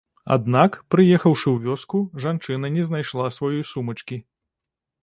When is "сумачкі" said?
3.75-4.21